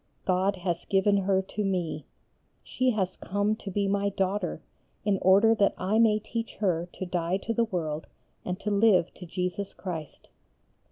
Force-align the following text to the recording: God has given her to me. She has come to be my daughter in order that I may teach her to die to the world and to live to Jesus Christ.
God 0.25 0.55
has 0.55 0.83
given 0.85 1.15
her 1.15 1.43
to 1.43 1.63
me. 1.63 2.07
She 2.63 2.89
has 2.89 3.15
come 3.15 3.55
to 3.57 3.69
be 3.69 3.87
my 3.87 4.09
daughter 4.09 4.63
in 5.05 5.19
order 5.21 5.53
that 5.53 5.75
I 5.77 5.99
may 5.99 6.17
teach 6.17 6.55
her 6.55 6.89
to 6.93 7.05
die 7.05 7.37
to 7.43 7.53
the 7.53 7.65
world 7.65 8.07
and 8.43 8.59
to 8.61 8.71
live 8.71 9.13
to 9.13 9.27
Jesus 9.27 9.75
Christ. 9.75 10.29